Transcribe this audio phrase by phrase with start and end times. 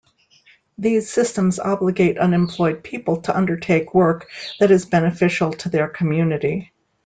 [0.79, 6.71] These systems obligate unemployed people to undertake work that is beneficial to their community.